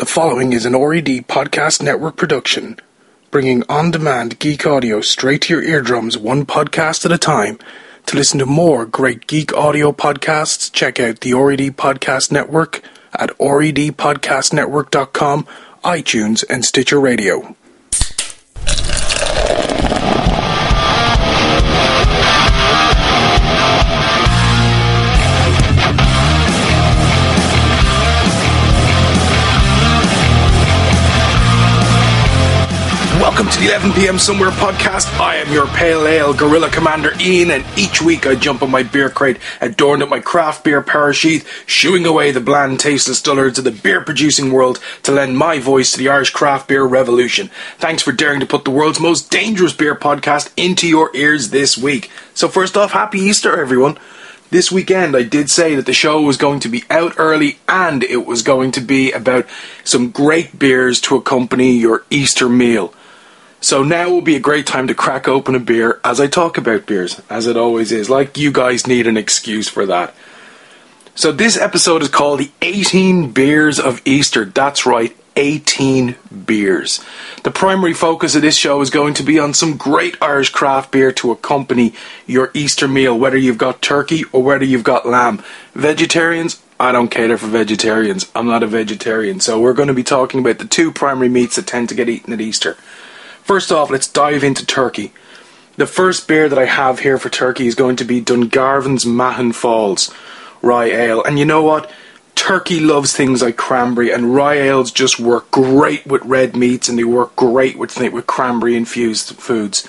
The 0.00 0.06
following 0.06 0.54
is 0.54 0.64
an 0.64 0.72
RED 0.72 1.28
Podcast 1.28 1.82
Network 1.82 2.16
production, 2.16 2.78
bringing 3.30 3.62
on 3.68 3.90
demand 3.90 4.38
geek 4.38 4.66
audio 4.66 5.02
straight 5.02 5.42
to 5.42 5.52
your 5.52 5.62
eardrums, 5.62 6.16
one 6.16 6.46
podcast 6.46 7.04
at 7.04 7.12
a 7.12 7.18
time. 7.18 7.58
To 8.06 8.16
listen 8.16 8.38
to 8.38 8.46
more 8.46 8.86
great 8.86 9.26
geek 9.26 9.52
audio 9.52 9.92
podcasts, 9.92 10.72
check 10.72 10.98
out 10.98 11.20
the 11.20 11.34
RED 11.34 11.76
Podcast 11.76 12.32
Network 12.32 12.80
at 13.12 13.28
redpodcastnetwork.com, 13.36 15.46
iTunes, 15.84 16.44
and 16.48 16.64
Stitcher 16.64 16.98
Radio. 16.98 17.54
The 33.60 33.66
11 33.66 33.92
p.m. 33.92 34.18
Somewhere 34.18 34.50
podcast. 34.50 35.20
I 35.20 35.36
am 35.36 35.52
your 35.52 35.66
pale 35.66 36.06
ale 36.06 36.32
gorilla 36.32 36.70
commander 36.70 37.12
Ian, 37.20 37.50
and 37.50 37.64
each 37.78 38.00
week 38.00 38.26
I 38.26 38.34
jump 38.34 38.62
on 38.62 38.70
my 38.70 38.82
beer 38.82 39.10
crate, 39.10 39.36
adorned 39.60 40.00
with 40.00 40.08
my 40.08 40.20
craft 40.20 40.64
beer 40.64 40.82
sheath, 41.12 41.46
shooing 41.66 42.06
away 42.06 42.30
the 42.30 42.40
bland, 42.40 42.80
tasteless 42.80 43.20
dullards 43.20 43.58
of 43.58 43.64
the 43.64 43.70
beer 43.70 44.00
producing 44.02 44.50
world 44.50 44.80
to 45.02 45.12
lend 45.12 45.36
my 45.36 45.58
voice 45.58 45.92
to 45.92 45.98
the 45.98 46.08
Irish 46.08 46.30
craft 46.30 46.68
beer 46.68 46.84
revolution. 46.84 47.50
Thanks 47.76 48.02
for 48.02 48.12
daring 48.12 48.40
to 48.40 48.46
put 48.46 48.64
the 48.64 48.70
world's 48.70 48.98
most 48.98 49.30
dangerous 49.30 49.74
beer 49.74 49.94
podcast 49.94 50.50
into 50.56 50.88
your 50.88 51.14
ears 51.14 51.50
this 51.50 51.76
week. 51.76 52.10
So, 52.32 52.48
first 52.48 52.78
off, 52.78 52.92
happy 52.92 53.18
Easter, 53.18 53.60
everyone. 53.60 53.98
This 54.48 54.72
weekend, 54.72 55.14
I 55.14 55.22
did 55.22 55.50
say 55.50 55.74
that 55.74 55.84
the 55.84 55.92
show 55.92 56.22
was 56.22 56.38
going 56.38 56.60
to 56.60 56.68
be 56.70 56.84
out 56.88 57.14
early 57.18 57.58
and 57.68 58.02
it 58.04 58.24
was 58.26 58.40
going 58.42 58.72
to 58.72 58.80
be 58.80 59.12
about 59.12 59.46
some 59.84 60.10
great 60.10 60.58
beers 60.58 60.98
to 61.02 61.16
accompany 61.16 61.72
your 61.72 62.04
Easter 62.10 62.48
meal. 62.48 62.94
So 63.62 63.82
now 63.82 64.08
will 64.08 64.22
be 64.22 64.36
a 64.36 64.40
great 64.40 64.66
time 64.66 64.86
to 64.86 64.94
crack 64.94 65.28
open 65.28 65.54
a 65.54 65.60
beer 65.60 66.00
as 66.02 66.18
I 66.18 66.26
talk 66.28 66.56
about 66.56 66.86
beers, 66.86 67.20
as 67.28 67.46
it 67.46 67.58
always 67.58 67.92
is. 67.92 68.08
Like 68.08 68.38
you 68.38 68.50
guys 68.50 68.86
need 68.86 69.06
an 69.06 69.18
excuse 69.18 69.68
for 69.68 69.84
that. 69.84 70.14
So 71.14 71.30
this 71.30 71.58
episode 71.58 72.00
is 72.00 72.08
called 72.08 72.40
the 72.40 72.50
18 72.62 73.32
Beers 73.32 73.78
of 73.78 74.00
Easter. 74.06 74.46
That's 74.46 74.86
right, 74.86 75.14
18 75.36 76.16
beers. 76.46 77.04
The 77.42 77.50
primary 77.50 77.92
focus 77.92 78.34
of 78.34 78.40
this 78.40 78.56
show 78.56 78.80
is 78.80 78.88
going 78.88 79.12
to 79.14 79.22
be 79.22 79.38
on 79.38 79.52
some 79.52 79.76
great 79.76 80.16
Irish 80.22 80.48
craft 80.48 80.90
beer 80.90 81.12
to 81.12 81.30
accompany 81.30 81.92
your 82.26 82.50
Easter 82.54 82.88
meal, 82.88 83.18
whether 83.18 83.36
you've 83.36 83.58
got 83.58 83.82
turkey 83.82 84.24
or 84.32 84.42
whether 84.42 84.64
you've 84.64 84.84
got 84.84 85.06
lamb. 85.06 85.42
Vegetarians, 85.74 86.62
I 86.78 86.92
don't 86.92 87.10
cater 87.10 87.36
for 87.36 87.48
vegetarians. 87.48 88.30
I'm 88.34 88.46
not 88.46 88.62
a 88.62 88.66
vegetarian. 88.66 89.40
So 89.40 89.60
we're 89.60 89.74
going 89.74 89.88
to 89.88 89.94
be 89.94 90.02
talking 90.02 90.40
about 90.40 90.58
the 90.58 90.64
two 90.64 90.90
primary 90.90 91.28
meats 91.28 91.56
that 91.56 91.66
tend 91.66 91.90
to 91.90 91.94
get 91.94 92.08
eaten 92.08 92.32
at 92.32 92.40
Easter. 92.40 92.78
First 93.42 93.72
off, 93.72 93.90
let's 93.90 94.08
dive 94.08 94.44
into 94.44 94.64
turkey. 94.64 95.12
The 95.76 95.86
first 95.86 96.28
beer 96.28 96.48
that 96.48 96.58
I 96.58 96.66
have 96.66 97.00
here 97.00 97.18
for 97.18 97.30
turkey 97.30 97.66
is 97.66 97.74
going 97.74 97.96
to 97.96 98.04
be 98.04 98.20
Dungarvan's 98.20 99.06
Mahon 99.06 99.52
Falls 99.52 100.12
Rye 100.62 100.90
Ale. 100.90 101.24
And 101.24 101.38
you 101.38 101.44
know 101.44 101.62
what? 101.62 101.90
Turkey 102.34 102.80
loves 102.80 103.14
things 103.14 103.42
like 103.42 103.56
cranberry, 103.56 104.10
and 104.10 104.34
rye 104.34 104.54
ales 104.54 104.90
just 104.90 105.20
work 105.20 105.50
great 105.50 106.06
with 106.06 106.24
red 106.24 106.56
meats, 106.56 106.88
and 106.88 106.98
they 106.98 107.04
work 107.04 107.36
great 107.36 107.76
with 107.76 107.98
with 107.98 108.26
cranberry 108.26 108.76
infused 108.76 109.36
foods. 109.36 109.86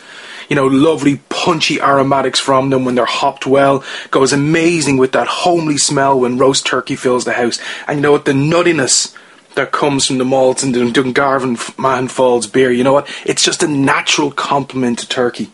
You 0.49 0.55
know, 0.57 0.67
lovely 0.67 1.21
punchy 1.29 1.79
aromatics 1.79 2.39
from 2.39 2.69
them 2.69 2.83
when 2.83 2.95
they're 2.95 3.05
hopped 3.05 3.45
well. 3.47 3.83
Goes 4.11 4.33
amazing 4.33 4.97
with 4.97 5.13
that 5.13 5.27
homely 5.27 5.77
smell 5.77 6.19
when 6.19 6.37
roast 6.37 6.65
turkey 6.65 6.97
fills 6.97 7.23
the 7.23 7.33
house. 7.33 7.57
And 7.87 7.99
you 7.99 8.01
know 8.01 8.11
what? 8.11 8.25
The 8.25 8.33
nuttiness 8.33 9.15
that 9.55 9.71
comes 9.71 10.07
from 10.07 10.17
the 10.17 10.25
malts 10.25 10.63
and 10.63 10.73
the 10.73 10.79
Dungarvan 10.79 11.77
Mahon 11.77 12.07
Falls 12.07 12.47
beer. 12.47 12.71
You 12.71 12.83
know 12.83 12.93
what? 12.93 13.09
It's 13.25 13.43
just 13.43 13.63
a 13.63 13.67
natural 13.67 14.31
complement 14.31 14.99
to 14.99 15.07
turkey. 15.07 15.51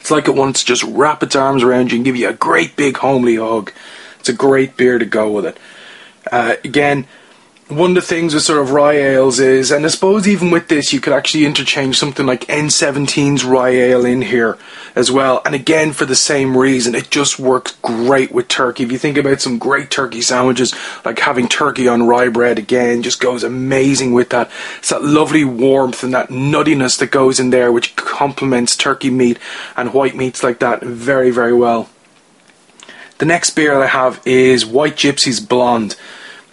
It's 0.00 0.10
like 0.10 0.28
it 0.28 0.34
wants 0.34 0.60
to 0.60 0.66
just 0.66 0.82
wrap 0.84 1.22
its 1.22 1.34
arms 1.34 1.62
around 1.62 1.90
you 1.90 1.96
and 1.96 2.04
give 2.04 2.16
you 2.16 2.28
a 2.28 2.34
great 2.34 2.76
big 2.76 2.98
homely 2.98 3.36
hug. 3.36 3.72
It's 4.20 4.28
a 4.28 4.34
great 4.34 4.76
beer 4.76 4.98
to 4.98 5.06
go 5.06 5.30
with 5.30 5.46
it. 5.46 5.58
Uh, 6.30 6.56
again, 6.62 7.06
one 7.76 7.90
of 7.90 7.94
the 7.94 8.02
things 8.02 8.34
with 8.34 8.42
sort 8.42 8.60
of 8.60 8.72
rye 8.72 8.94
ales 8.94 9.40
is, 9.40 9.70
and 9.70 9.84
I 9.84 9.88
suppose 9.88 10.26
even 10.26 10.50
with 10.50 10.68
this, 10.68 10.92
you 10.92 11.00
could 11.00 11.12
actually 11.12 11.44
interchange 11.44 11.98
something 11.98 12.26
like 12.26 12.46
N17's 12.46 13.44
rye 13.44 13.70
ale 13.70 14.04
in 14.04 14.22
here 14.22 14.58
as 14.94 15.10
well. 15.10 15.42
And 15.44 15.54
again, 15.54 15.92
for 15.92 16.04
the 16.04 16.14
same 16.14 16.56
reason, 16.56 16.94
it 16.94 17.10
just 17.10 17.38
works 17.38 17.76
great 17.82 18.32
with 18.32 18.48
turkey. 18.48 18.84
If 18.84 18.92
you 18.92 18.98
think 18.98 19.16
about 19.16 19.40
some 19.40 19.58
great 19.58 19.90
turkey 19.90 20.20
sandwiches, 20.20 20.74
like 21.04 21.18
having 21.18 21.48
turkey 21.48 21.88
on 21.88 22.06
rye 22.06 22.28
bread 22.28 22.58
again, 22.58 23.02
just 23.02 23.20
goes 23.20 23.42
amazing 23.42 24.12
with 24.12 24.30
that. 24.30 24.50
It's 24.78 24.90
that 24.90 25.04
lovely 25.04 25.44
warmth 25.44 26.02
and 26.02 26.14
that 26.14 26.28
nuttiness 26.28 26.98
that 26.98 27.10
goes 27.10 27.40
in 27.40 27.50
there, 27.50 27.72
which 27.72 27.96
complements 27.96 28.76
turkey 28.76 29.10
meat 29.10 29.38
and 29.76 29.92
white 29.92 30.14
meats 30.14 30.42
like 30.42 30.60
that 30.60 30.82
very, 30.82 31.30
very 31.30 31.54
well. 31.54 31.88
The 33.18 33.26
next 33.26 33.50
beer 33.50 33.80
I 33.80 33.86
have 33.86 34.20
is 34.26 34.66
White 34.66 34.96
Gypsy's 34.96 35.40
Blonde. 35.40 35.96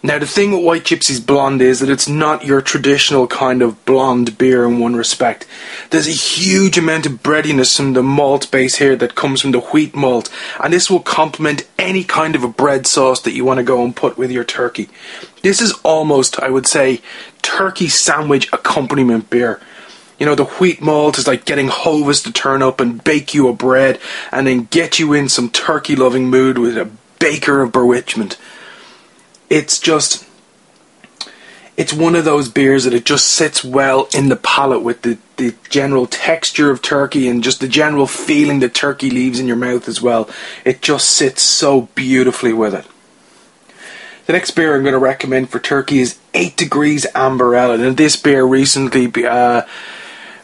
Now, 0.04 0.18
the 0.18 0.26
thing 0.26 0.52
with 0.52 0.66
White 0.66 0.84
Gypsy's 0.84 1.20
Blonde 1.20 1.62
is 1.62 1.80
that 1.80 1.90
it's 1.90 2.10
not 2.10 2.44
your 2.44 2.60
traditional 2.60 3.28
kind 3.28 3.62
of 3.62 3.86
blonde 3.86 4.36
beer 4.36 4.66
in 4.66 4.80
one 4.80 4.96
respect. 4.96 5.46
There's 5.92 6.08
a 6.08 6.12
huge 6.12 6.76
amount 6.76 7.06
of 7.06 7.22
breadiness 7.22 7.78
from 7.78 7.94
the 7.94 8.02
malt 8.02 8.50
base 8.50 8.78
here 8.78 8.96
that 8.96 9.14
comes 9.14 9.42
from 9.42 9.52
the 9.52 9.60
wheat 9.60 9.96
malt, 9.96 10.32
and 10.64 10.74
this 10.74 10.90
will 10.90 11.02
complement 11.02 11.68
any 11.78 12.04
kind 12.04 12.36
of 12.36 12.44
a 12.44 12.48
bread 12.48 12.88
sauce 12.88 13.22
that 13.22 13.34
you 13.34 13.46
want 13.46 13.60
to 13.60 13.64
go 13.64 13.84
and 13.84 13.96
put 13.96 14.18
with 14.18 14.32
your 14.32 14.44
turkey. 14.44 14.90
This 15.44 15.62
is 15.62 15.74
almost, 15.84 16.40
I 16.40 16.50
would 16.50 16.66
say, 16.66 17.02
turkey 17.44 17.88
sandwich 17.88 18.52
accompaniment 18.52 19.30
beer. 19.30 19.62
You 20.18 20.26
know, 20.26 20.36
the 20.36 20.46
wheat 20.46 20.82
malt 20.82 21.20
is 21.20 21.28
like 21.28 21.46
getting 21.46 21.68
Hovis 21.68 22.24
to 22.24 22.32
turn 22.32 22.64
up 22.64 22.80
and 22.80 23.04
bake 23.04 23.36
you 23.36 23.48
a 23.50 23.54
bread 23.54 24.00
and 24.32 24.48
then 24.48 24.66
get 24.72 24.98
you 24.98 25.14
in 25.14 25.30
some 25.30 25.52
turkey 25.52 25.96
loving 25.96 26.28
mood 26.28 26.58
with 26.58 26.76
a 26.76 26.90
baker 27.20 27.62
of 27.62 27.72
bewitchment 27.72 28.36
it's 29.52 29.80
just 29.80 30.26
it's 31.76 31.92
one 31.92 32.16
of 32.16 32.24
those 32.24 32.48
beers 32.48 32.86
that 32.86 32.94
it 32.94 33.06
just 33.06 33.28
sits 33.28 33.64
well 33.64 34.08
in 34.16 34.30
the 34.30 34.36
palate 34.38 34.82
with 34.82 35.02
the, 35.02 35.18
the 35.36 35.56
general 35.70 36.06
texture 36.06 36.72
of 36.72 36.82
turkey 36.82 37.28
and 37.28 37.44
just 37.44 37.60
the 37.60 37.68
general 37.68 38.08
feeling 38.08 38.60
that 38.60 38.74
turkey 38.74 39.10
leaves 39.10 39.40
in 39.40 39.48
your 39.48 39.58
mouth 39.58 39.88
as 39.88 40.02
well. 40.02 40.30
It 40.64 40.82
just 40.82 41.10
sits 41.10 41.42
so 41.42 41.90
beautifully 41.96 42.54
with 42.54 42.74
it. 42.74 42.86
The 44.26 44.34
next 44.34 44.52
beer 44.52 44.76
I'm 44.76 44.84
going 44.84 44.94
to 44.94 45.00
recommend 45.00 45.50
for 45.50 45.60
turkey 45.60 46.00
is 46.00 46.20
8 46.34 46.56
Degrees 46.56 47.06
Amber 47.16 47.56
Ale. 47.56 47.82
And 47.82 47.98
this 47.98 48.16
beer 48.16 48.46
recently 48.46 49.26
uh, 49.26 49.64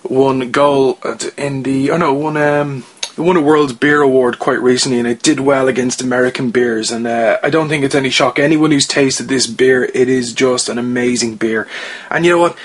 won 0.03 0.51
gold 0.51 0.97
in 1.37 1.63
the, 1.63 1.91
oh 1.91 1.97
no, 1.97 2.13
won 2.13 2.35
um, 2.37 2.83
it 3.17 3.21
won 3.21 3.35
a 3.35 3.41
World 3.41 3.79
Beer 3.79 4.01
Award 4.01 4.37
quite 4.37 4.61
recently, 4.61 4.99
and 4.99 5.07
it 5.07 5.23
did 5.23 5.39
well 5.39 5.67
against 5.67 6.01
American 6.01 6.51
beers. 6.51 6.91
And 6.91 7.07
uh, 7.07 7.39
I 7.41 7.49
don't 7.49 7.67
think 7.67 7.83
it's 7.83 7.95
any 7.95 8.11
shock 8.11 8.37
anyone 8.37 8.71
who's 8.71 8.85
tasted 8.85 9.27
this 9.27 9.47
beer. 9.47 9.85
It 9.85 10.07
is 10.07 10.33
just 10.33 10.69
an 10.69 10.77
amazing 10.77 11.35
beer. 11.35 11.67
And 12.11 12.25
you 12.25 12.31
know 12.31 12.39
what? 12.39 12.57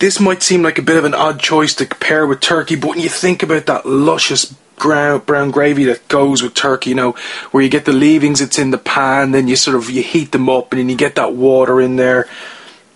This 0.00 0.18
might 0.18 0.42
seem 0.42 0.62
like 0.62 0.78
a 0.78 0.82
bit 0.82 0.96
of 0.96 1.04
an 1.04 1.14
odd 1.14 1.38
choice 1.38 1.74
to 1.76 1.86
pair 1.86 2.26
with 2.26 2.40
turkey, 2.40 2.74
but 2.74 2.90
when 2.90 2.98
you 2.98 3.08
think 3.08 3.44
about 3.44 3.66
that 3.66 3.86
luscious 3.86 4.52
brown 4.76 5.52
gravy 5.52 5.84
that 5.84 6.08
goes 6.08 6.42
with 6.42 6.54
turkey, 6.54 6.90
you 6.90 6.96
know, 6.96 7.12
where 7.52 7.62
you 7.62 7.68
get 7.68 7.84
the 7.84 7.92
leavings, 7.92 8.40
it's 8.40 8.58
in 8.58 8.72
the 8.72 8.78
pan, 8.78 9.30
then 9.30 9.46
you 9.46 9.54
sort 9.54 9.76
of 9.76 9.88
you 9.88 10.02
heat 10.02 10.32
them 10.32 10.48
up, 10.48 10.72
and 10.72 10.80
then 10.80 10.88
you 10.88 10.96
get 10.96 11.14
that 11.14 11.34
water 11.34 11.80
in 11.80 11.94
there. 11.94 12.28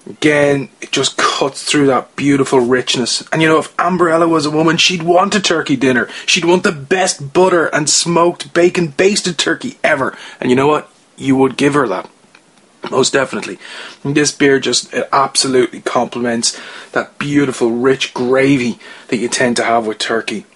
Again, 0.08 0.68
it 0.80 0.92
just 0.92 1.16
cuts 1.16 1.64
through 1.64 1.86
that 1.86 2.14
beautiful 2.14 2.60
richness. 2.60 3.24
And 3.32 3.42
you 3.42 3.48
know, 3.48 3.58
if 3.58 3.74
Amber 3.78 4.08
Ella 4.08 4.28
was 4.28 4.46
a 4.46 4.50
woman, 4.50 4.76
she'd 4.76 5.02
want 5.02 5.34
a 5.34 5.40
turkey 5.40 5.74
dinner. 5.74 6.08
She'd 6.26 6.44
want 6.44 6.62
the 6.62 6.72
best 6.72 7.32
butter 7.32 7.66
and 7.66 7.90
smoked 7.90 8.54
bacon 8.54 8.88
basted 8.88 9.36
turkey 9.36 9.78
ever. 9.82 10.16
And 10.40 10.48
you 10.48 10.56
know 10.56 10.68
what? 10.68 10.88
You 11.16 11.34
would 11.36 11.56
give 11.56 11.74
her 11.74 11.88
that. 11.88 12.08
Most 12.88 13.12
definitely. 13.12 13.58
And 14.04 14.14
this 14.14 14.30
beer 14.30 14.60
just 14.60 14.94
it 14.94 15.08
absolutely 15.12 15.80
complements 15.80 16.60
that 16.92 17.18
beautiful, 17.18 17.72
rich 17.72 18.14
gravy 18.14 18.78
that 19.08 19.16
you 19.16 19.28
tend 19.28 19.56
to 19.56 19.64
have 19.64 19.86
with 19.86 19.98
turkey. 19.98 20.46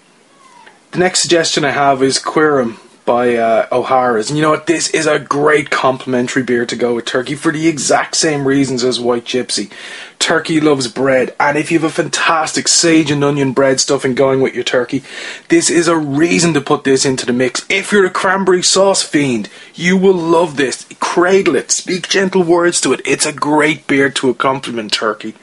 The 0.91 0.99
next 0.99 1.21
suggestion 1.21 1.65
I 1.65 1.71
have 1.71 2.01
is 2.01 2.19
Quirum 2.19 2.77
by 3.05 3.35
uh, 3.35 3.67
O'Hara's. 3.71 4.29
And 4.29 4.37
you 4.37 4.43
know 4.43 4.51
what? 4.51 4.67
This 4.67 4.89
is 4.89 5.07
a 5.07 5.19
great 5.19 5.69
complimentary 5.69 6.43
beer 6.43 6.65
to 6.65 6.75
go 6.75 6.95
with 6.95 7.05
turkey 7.05 7.35
for 7.35 7.51
the 7.51 7.67
exact 7.67 8.15
same 8.15 8.47
reasons 8.47 8.83
as 8.83 8.99
White 8.99 9.25
Gypsy. 9.25 9.71
Turkey 10.19 10.61
loves 10.61 10.87
bread, 10.87 11.35
and 11.39 11.57
if 11.57 11.71
you 11.71 11.79
have 11.79 11.89
a 11.89 11.93
fantastic 11.93 12.67
sage 12.67 13.09
and 13.09 13.23
onion 13.23 13.53
bread 13.53 13.79
stuffing 13.79 14.13
going 14.13 14.39
with 14.39 14.53
your 14.53 14.63
turkey, 14.63 15.03
this 15.49 15.69
is 15.69 15.87
a 15.87 15.97
reason 15.97 16.53
to 16.53 16.61
put 16.61 16.83
this 16.83 17.05
into 17.05 17.25
the 17.25 17.33
mix. 17.33 17.65
If 17.69 17.91
you're 17.91 18.05
a 18.05 18.11
cranberry 18.11 18.61
sauce 18.61 19.01
fiend, 19.01 19.49
you 19.73 19.97
will 19.97 20.13
love 20.13 20.57
this. 20.57 20.85
Cradle 20.99 21.55
it, 21.55 21.71
speak 21.71 22.07
gentle 22.07 22.43
words 22.43 22.79
to 22.81 22.93
it. 22.93 23.01
It's 23.03 23.25
a 23.25 23.33
great 23.33 23.87
beer 23.87 24.11
to 24.11 24.29
accompaniment 24.29 24.93
turkey. 24.93 25.33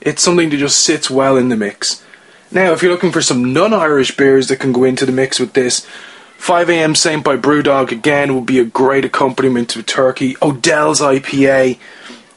It's 0.00 0.22
something 0.22 0.50
that 0.50 0.56
just 0.56 0.80
sits 0.80 1.08
well 1.08 1.36
in 1.36 1.48
the 1.48 1.56
mix. 1.56 2.04
Now, 2.50 2.72
if 2.72 2.82
you're 2.82 2.92
looking 2.92 3.12
for 3.12 3.22
some 3.22 3.52
non 3.52 3.72
Irish 3.72 4.16
beers 4.16 4.48
that 4.48 4.60
can 4.60 4.72
go 4.72 4.84
into 4.84 5.06
the 5.06 5.12
mix 5.12 5.40
with 5.40 5.54
this, 5.54 5.86
5am 6.38 6.96
Saint 6.96 7.24
by 7.24 7.36
Brewdog 7.36 7.90
again 7.90 8.34
will 8.34 8.42
be 8.42 8.58
a 8.58 8.64
great 8.64 9.04
accompaniment 9.04 9.70
to 9.70 9.82
turkey. 9.82 10.36
Odell's 10.42 11.00
IPA 11.00 11.78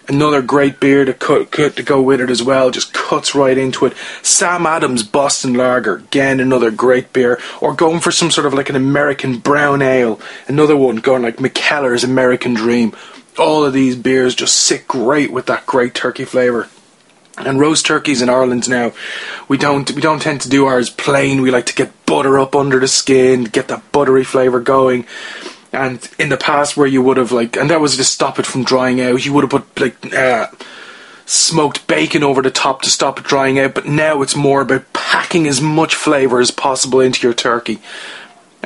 Another 0.10 0.42
great 0.42 0.80
beer 0.80 1.04
to 1.04 1.14
cut, 1.14 1.52
cut 1.52 1.76
to 1.76 1.84
go 1.84 2.02
with 2.02 2.22
it 2.22 2.30
as 2.30 2.42
well, 2.42 2.72
just 2.72 2.94
cuts 2.94 3.36
right 3.36 3.58
into 3.58 3.86
it. 3.86 3.94
Sam 4.22 4.66
Adams 4.66 5.04
Boston 5.04 5.54
Lager, 5.54 5.96
again 5.98 6.40
another 6.40 6.72
great 6.72 7.12
beer. 7.12 7.42
Or 7.60 7.74
going 7.74 8.00
for 8.00 8.12
some 8.12 8.32
sort 8.32 8.48
of 8.48 8.54
like 8.54 8.70
an 8.70 8.78
American 8.78 9.40
brown 9.40 9.82
ale, 9.82 10.22
another 10.48 10.78
one 10.78 10.98
going 10.98 11.24
like 11.24 11.38
Mikkeller's 11.38 12.06
American 12.06 12.54
Dream. 12.54 12.94
All 13.38 13.66
of 13.66 13.74
these 13.74 13.98
beers 13.98 14.34
just 14.34 14.56
sit 14.56 14.88
great 14.88 15.30
with 15.30 15.48
that 15.48 15.66
great 15.66 15.94
turkey 15.94 16.24
flavour. 16.24 16.70
And 17.38 17.60
roast 17.60 17.86
turkeys 17.86 18.22
in 18.22 18.30
Ireland 18.30 18.68
now, 18.68 18.94
we 19.48 19.58
don't 19.58 19.90
we 19.92 20.02
don't 20.02 20.22
tend 20.22 20.42
to 20.42 20.50
do 20.50 20.66
ours 20.66 20.90
plain. 20.90 21.42
We 21.42 21.52
like 21.52 21.68
to 21.68 21.76
get 21.76 22.06
butter 22.06 22.40
up 22.40 22.56
under 22.56 22.80
the 22.80 22.88
skin, 22.88 23.44
get 23.44 23.68
that 23.68 23.92
buttery 23.92 24.24
flavour 24.24 24.60
going. 24.60 25.06
And 25.72 26.08
in 26.18 26.30
the 26.30 26.38
past, 26.38 26.76
where 26.76 26.88
you 26.88 27.02
would 27.04 27.18
have 27.18 27.32
like, 27.32 27.56
and 27.56 27.70
that 27.70 27.82
was 27.82 27.98
to 27.98 28.04
stop 28.04 28.40
it 28.40 28.46
from 28.46 28.64
drying 28.64 29.00
out, 29.02 29.26
you 29.26 29.34
would 29.34 29.44
have 29.44 29.52
put 29.52 29.80
like 29.80 30.14
uh, 30.14 30.48
smoked 31.28 31.86
bacon 31.86 32.24
over 32.24 32.42
the 32.42 32.50
top 32.50 32.82
to 32.82 32.90
stop 32.90 33.20
it 33.20 33.26
drying 33.26 33.60
out. 33.60 33.76
But 33.76 33.86
now 33.86 34.22
it's 34.22 34.36
more 34.36 34.62
about 34.62 34.92
packing 34.94 35.46
as 35.46 35.62
much 35.62 35.94
flavour 35.94 36.40
as 36.40 36.50
possible 36.50 37.02
into 37.02 37.28
your 37.28 37.36
turkey. 37.36 37.80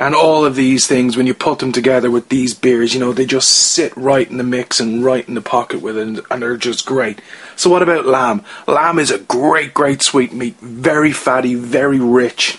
And 0.02 0.16
all 0.16 0.44
of 0.44 0.56
these 0.56 0.88
things, 0.88 1.16
when 1.16 1.28
you 1.28 1.32
put 1.32 1.60
them 1.60 1.70
together 1.70 2.10
with 2.10 2.28
these 2.28 2.54
beers, 2.54 2.92
you 2.92 2.98
know, 2.98 3.12
they 3.12 3.24
just 3.24 3.48
sit 3.48 3.96
right 3.96 4.28
in 4.28 4.36
the 4.36 4.42
mix 4.42 4.80
and 4.80 5.04
right 5.04 5.26
in 5.28 5.34
the 5.34 5.40
pocket 5.40 5.80
with 5.80 5.96
it, 5.96 6.02
and, 6.02 6.20
and 6.28 6.42
they're 6.42 6.56
just 6.56 6.84
great. 6.84 7.22
So, 7.54 7.70
what 7.70 7.84
about 7.84 8.04
lamb? 8.04 8.44
Lamb 8.66 8.98
is 8.98 9.12
a 9.12 9.20
great, 9.20 9.72
great 9.72 10.02
sweet 10.02 10.32
meat, 10.32 10.56
very 10.58 11.12
fatty, 11.12 11.54
very 11.54 12.00
rich 12.00 12.58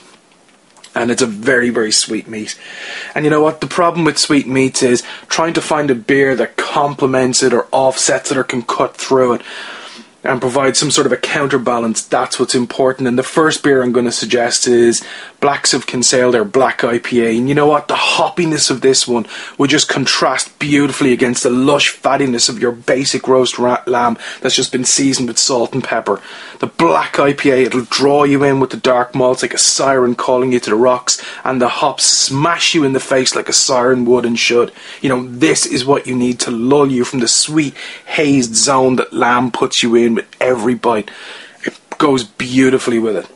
and 0.95 1.09
it's 1.09 1.23
a 1.23 1.27
very 1.27 1.69
very 1.69 1.91
sweet 1.91 2.29
meat. 2.29 2.57
And 3.13 3.25
you 3.25 3.31
know 3.31 3.41
what? 3.41 3.59
The 3.59 3.67
problem 3.67 4.05
with 4.05 4.17
sweet 4.17 4.47
meats 4.47 4.81
is 4.81 5.03
trying 5.27 5.53
to 5.55 5.61
find 5.61 5.91
a 5.91 5.95
beer 5.95 6.35
that 6.37 6.55
complements 6.55 7.43
it 7.43 7.51
or 7.51 7.67
offsets 7.73 8.31
it 8.31 8.37
or 8.37 8.43
can 8.45 8.61
cut 8.61 8.95
through 8.95 9.33
it 9.33 9.41
and 10.23 10.39
provide 10.39 10.77
some 10.77 10.89
sort 10.89 11.05
of 11.05 11.11
a 11.11 11.17
counterbalance. 11.17 12.03
That's 12.05 12.39
what's 12.39 12.55
important. 12.55 13.07
And 13.07 13.17
the 13.19 13.23
first 13.23 13.63
beer 13.63 13.83
I'm 13.83 13.91
going 13.91 14.05
to 14.05 14.11
suggest 14.11 14.67
is 14.67 15.03
Blacks 15.43 15.73
of 15.73 15.85
Kinsale, 15.85 16.31
their 16.31 16.45
black 16.45 16.79
IPA. 16.79 17.37
And 17.37 17.49
you 17.49 17.53
know 17.53 17.67
what? 17.67 17.89
The 17.89 17.95
hoppiness 17.95 18.71
of 18.71 18.79
this 18.79 19.05
one 19.05 19.25
would 19.57 19.69
just 19.69 19.89
contrast 19.89 20.57
beautifully 20.57 21.11
against 21.11 21.43
the 21.43 21.49
lush 21.49 21.93
fattiness 21.93 22.47
of 22.47 22.59
your 22.59 22.71
basic 22.71 23.27
roast 23.27 23.59
lamb 23.59 24.17
that's 24.39 24.55
just 24.55 24.71
been 24.71 24.85
seasoned 24.85 25.27
with 25.27 25.37
salt 25.37 25.73
and 25.73 25.83
pepper. 25.83 26.21
The 26.59 26.67
black 26.67 27.15
IPA, 27.15 27.65
it'll 27.65 27.81
draw 27.81 28.23
you 28.23 28.41
in 28.45 28.61
with 28.61 28.69
the 28.69 28.77
dark 28.77 29.13
malts 29.13 29.41
like 29.41 29.53
a 29.53 29.57
siren 29.57 30.15
calling 30.15 30.53
you 30.53 30.61
to 30.61 30.69
the 30.69 30.77
rocks, 30.77 31.21
and 31.43 31.61
the 31.61 31.67
hops 31.67 32.05
smash 32.05 32.73
you 32.73 32.85
in 32.85 32.93
the 32.93 33.01
face 33.01 33.35
like 33.35 33.49
a 33.49 33.53
siren 33.53 34.05
would 34.05 34.25
and 34.25 34.39
should. 34.39 34.71
You 35.01 35.09
know, 35.09 35.27
this 35.27 35.65
is 35.65 35.83
what 35.83 36.07
you 36.07 36.15
need 36.15 36.39
to 36.39 36.51
lull 36.51 36.89
you 36.89 37.03
from 37.03 37.19
the 37.19 37.27
sweet, 37.27 37.75
hazed 38.05 38.55
zone 38.55 38.95
that 38.95 39.11
lamb 39.11 39.51
puts 39.51 39.83
you 39.83 39.93
in 39.95 40.15
with 40.15 40.27
every 40.39 40.75
bite. 40.75 41.11
It 41.65 41.77
goes 41.97 42.23
beautifully 42.23 42.97
with 42.97 43.17
it. 43.17 43.32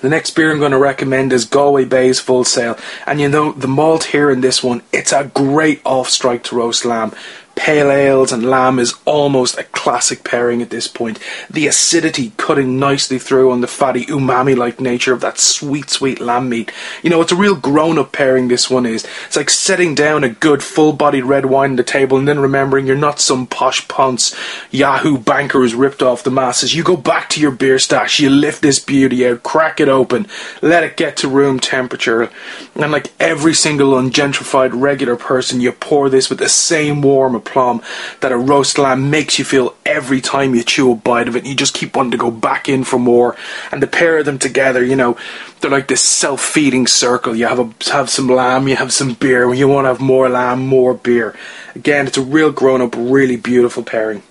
The 0.00 0.08
next 0.08 0.30
beer 0.30 0.52
I'm 0.52 0.58
going 0.58 0.72
to 0.72 0.78
recommend 0.78 1.32
is 1.32 1.44
Galway 1.44 1.84
Bay's 1.86 2.20
Full 2.20 2.44
Sail. 2.44 2.78
And 3.06 3.20
you 3.20 3.28
know, 3.28 3.52
the 3.52 3.68
malt 3.68 4.04
here 4.04 4.30
in 4.30 4.40
this 4.40 4.62
one, 4.62 4.82
it's 4.92 5.12
a 5.12 5.30
great 5.32 5.80
off 5.84 6.08
strike 6.10 6.44
to 6.44 6.56
roast 6.56 6.84
lamb. 6.84 7.14
Pale 7.60 7.92
ales 7.92 8.32
and 8.32 8.48
lamb 8.48 8.78
is 8.78 8.94
almost 9.04 9.58
a 9.58 9.64
classic 9.64 10.24
pairing 10.24 10.62
at 10.62 10.70
this 10.70 10.88
point. 10.88 11.18
The 11.50 11.66
acidity 11.66 12.32
cutting 12.38 12.78
nicely 12.78 13.18
through 13.18 13.50
on 13.50 13.60
the 13.60 13.66
fatty 13.66 14.06
umami 14.06 14.56
like 14.56 14.80
nature 14.80 15.12
of 15.12 15.20
that 15.20 15.38
sweet, 15.38 15.90
sweet 15.90 16.20
lamb 16.22 16.48
meat. 16.48 16.72
You 17.02 17.10
know, 17.10 17.20
it's 17.20 17.32
a 17.32 17.36
real 17.36 17.54
grown 17.54 17.98
up 17.98 18.12
pairing, 18.12 18.48
this 18.48 18.70
one 18.70 18.86
is. 18.86 19.06
It's 19.26 19.36
like 19.36 19.50
setting 19.50 19.94
down 19.94 20.24
a 20.24 20.30
good 20.30 20.62
full 20.62 20.94
bodied 20.94 21.24
red 21.24 21.44
wine 21.44 21.72
on 21.72 21.76
the 21.76 21.84
table 21.84 22.16
and 22.16 22.26
then 22.26 22.38
remembering 22.38 22.86
you're 22.86 22.96
not 22.96 23.20
some 23.20 23.46
posh 23.46 23.86
ponce 23.88 24.34
Yahoo 24.70 25.18
banker 25.18 25.58
who's 25.58 25.74
ripped 25.74 26.02
off 26.02 26.24
the 26.24 26.30
masses. 26.30 26.74
You 26.74 26.82
go 26.82 26.96
back 26.96 27.28
to 27.28 27.42
your 27.42 27.50
beer 27.50 27.78
stash, 27.78 28.20
you 28.20 28.30
lift 28.30 28.62
this 28.62 28.78
beauty 28.78 29.28
out, 29.28 29.42
crack 29.42 29.80
it 29.80 29.88
open, 29.88 30.26
let 30.62 30.82
it 30.82 30.96
get 30.96 31.18
to 31.18 31.28
room 31.28 31.60
temperature, 31.60 32.30
and 32.74 32.90
like 32.90 33.12
every 33.20 33.52
single 33.52 33.92
ungentrified 33.92 34.70
regular 34.72 35.16
person, 35.16 35.60
you 35.60 35.72
pour 35.72 36.08
this 36.08 36.30
with 36.30 36.38
the 36.38 36.48
same 36.48 37.02
warm 37.02 37.34
aplomb 37.50 37.82
that 38.20 38.32
a 38.32 38.36
roast 38.36 38.78
lamb 38.78 39.10
makes 39.10 39.38
you 39.38 39.44
feel 39.44 39.74
every 39.84 40.20
time 40.20 40.54
you 40.54 40.62
chew 40.62 40.92
a 40.92 40.94
bite 40.94 41.28
of 41.28 41.36
it. 41.36 41.46
You 41.46 41.54
just 41.54 41.74
keep 41.74 41.96
wanting 41.96 42.12
to 42.12 42.16
go 42.16 42.30
back 42.30 42.68
in 42.68 42.84
for 42.84 42.98
more. 42.98 43.36
And 43.72 43.82
the 43.82 43.86
pair 43.86 44.18
of 44.18 44.26
them 44.26 44.38
together, 44.38 44.84
you 44.84 44.96
know, 44.96 45.16
they're 45.60 45.70
like 45.70 45.88
this 45.88 46.04
self-feeding 46.04 46.86
circle. 46.86 47.34
You 47.34 47.46
have 47.46 47.58
a 47.58 47.92
have 47.92 48.08
some 48.08 48.28
lamb, 48.28 48.68
you 48.68 48.76
have 48.76 48.92
some 48.92 49.14
beer. 49.14 49.52
You 49.52 49.68
want 49.68 49.84
to 49.84 49.88
have 49.88 50.00
more 50.00 50.28
lamb, 50.28 50.66
more 50.66 50.94
beer. 50.94 51.36
Again, 51.74 52.06
it's 52.06 52.18
a 52.18 52.22
real 52.22 52.52
grown-up, 52.52 52.94
really 52.96 53.36
beautiful 53.36 53.82
pairing. 53.82 54.22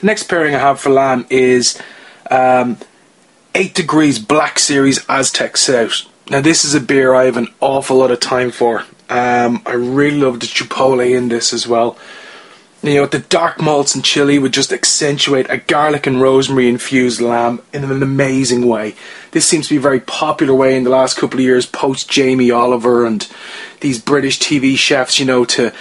The 0.00 0.06
next 0.06 0.24
pairing 0.24 0.54
I 0.54 0.58
have 0.58 0.80
for 0.80 0.90
lamb 0.90 1.26
is 1.28 1.80
um, 2.30 2.78
Eight 3.54 3.74
Degrees 3.74 4.18
Black 4.18 4.58
Series 4.58 5.04
Aztec 5.08 5.56
Stout. 5.56 6.06
Now, 6.30 6.40
this 6.40 6.64
is 6.64 6.74
a 6.74 6.80
beer 6.80 7.14
I 7.14 7.24
have 7.24 7.36
an 7.36 7.48
awful 7.60 7.96
lot 7.96 8.10
of 8.10 8.20
time 8.20 8.50
for. 8.50 8.84
Um, 9.08 9.62
I 9.64 9.72
really 9.72 10.20
love 10.20 10.40
the 10.40 10.46
chipotle 10.46 11.08
in 11.16 11.28
this 11.28 11.52
as 11.52 11.66
well. 11.66 11.96
You 12.82 12.94
know, 12.94 13.06
the 13.06 13.18
dark 13.18 13.60
malts 13.60 13.94
and 13.94 14.04
chili 14.04 14.38
would 14.38 14.52
just 14.52 14.72
accentuate 14.72 15.50
a 15.50 15.58
garlic 15.58 16.06
and 16.06 16.20
rosemary 16.20 16.68
infused 16.68 17.20
lamb 17.20 17.60
in 17.72 17.82
an 17.82 18.02
amazing 18.02 18.68
way. 18.68 18.94
This 19.32 19.48
seems 19.48 19.66
to 19.66 19.74
be 19.74 19.78
a 19.78 19.80
very 19.80 19.98
popular 19.98 20.54
way 20.54 20.76
in 20.76 20.84
the 20.84 20.90
last 20.90 21.16
couple 21.16 21.40
of 21.40 21.44
years, 21.44 21.66
post 21.66 22.08
Jamie 22.08 22.52
Oliver 22.52 23.04
and 23.04 23.26
these 23.80 24.00
British 24.00 24.38
TV 24.38 24.76
chefs, 24.76 25.18
you 25.18 25.26
know, 25.26 25.44
to 25.46 25.72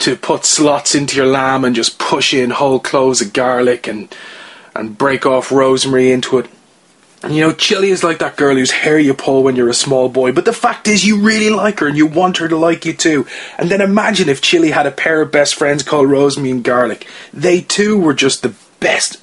to 0.00 0.16
put 0.16 0.44
slots 0.44 0.96
into 0.96 1.16
your 1.16 1.26
lamb 1.26 1.64
and 1.64 1.76
just 1.76 2.00
push 2.00 2.34
in 2.34 2.50
whole 2.50 2.80
cloves 2.80 3.20
of 3.20 3.32
garlic 3.32 3.86
and 3.86 4.12
and 4.74 4.98
break 4.98 5.24
off 5.24 5.52
rosemary 5.52 6.10
into 6.10 6.38
it. 6.38 6.46
And 7.22 7.34
you 7.34 7.40
know, 7.40 7.52
Chili 7.52 7.90
is 7.90 8.04
like 8.04 8.18
that 8.18 8.36
girl 8.36 8.54
whose 8.54 8.70
hair 8.70 8.98
you 8.98 9.12
pull 9.12 9.42
when 9.42 9.56
you're 9.56 9.68
a 9.68 9.74
small 9.74 10.08
boy, 10.08 10.32
but 10.32 10.44
the 10.44 10.52
fact 10.52 10.86
is 10.86 11.04
you 11.04 11.20
really 11.20 11.50
like 11.50 11.80
her 11.80 11.88
and 11.88 11.96
you 11.96 12.06
want 12.06 12.38
her 12.38 12.48
to 12.48 12.56
like 12.56 12.84
you 12.84 12.92
too. 12.92 13.26
And 13.58 13.70
then 13.70 13.80
imagine 13.80 14.28
if 14.28 14.40
Chili 14.40 14.70
had 14.70 14.86
a 14.86 14.92
pair 14.92 15.20
of 15.22 15.32
best 15.32 15.56
friends 15.56 15.82
called 15.82 16.08
Rosemary 16.10 16.52
and 16.52 16.62
Garlic. 16.62 17.08
They 17.32 17.60
too 17.60 17.98
were 17.98 18.14
just 18.14 18.42
the 18.42 18.54
best 18.78 19.20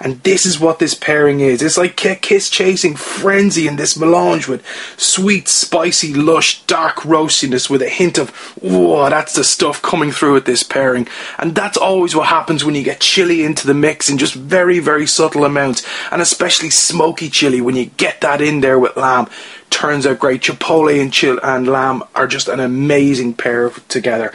and 0.00 0.22
this 0.22 0.44
is 0.44 0.60
what 0.60 0.78
this 0.78 0.94
pairing 0.94 1.40
is. 1.40 1.62
It's 1.62 1.78
like 1.78 1.96
kiss 1.96 2.50
chasing 2.50 2.96
frenzy 2.96 3.66
in 3.66 3.76
this 3.76 3.96
melange 3.96 4.48
with 4.48 4.66
sweet, 4.96 5.48
spicy, 5.48 6.14
lush, 6.14 6.62
dark 6.64 6.96
roastiness 6.96 7.70
with 7.70 7.82
a 7.82 7.88
hint 7.88 8.18
of, 8.18 8.30
whoa, 8.60 9.08
that's 9.08 9.34
the 9.34 9.44
stuff 9.44 9.80
coming 9.82 10.10
through 10.10 10.34
with 10.34 10.46
this 10.46 10.62
pairing. 10.62 11.08
And 11.38 11.54
that's 11.54 11.76
always 11.76 12.14
what 12.14 12.26
happens 12.26 12.64
when 12.64 12.74
you 12.74 12.82
get 12.82 13.00
chili 13.00 13.44
into 13.44 13.66
the 13.66 13.74
mix 13.74 14.10
in 14.10 14.18
just 14.18 14.34
very, 14.34 14.78
very 14.78 15.06
subtle 15.06 15.44
amounts. 15.44 15.86
And 16.10 16.20
especially 16.20 16.70
smoky 16.70 17.30
chili 17.30 17.60
when 17.60 17.76
you 17.76 17.86
get 17.86 18.20
that 18.20 18.40
in 18.40 18.60
there 18.60 18.78
with 18.78 18.96
lamb. 18.96 19.28
Turns 19.70 20.06
out 20.06 20.20
great. 20.20 20.42
Chipotle 20.42 21.00
and 21.00 21.12
chill 21.12 21.40
and 21.42 21.66
lamb 21.66 22.02
are 22.14 22.26
just 22.26 22.48
an 22.48 22.60
amazing 22.60 23.34
pair 23.34 23.70
together. 23.88 24.32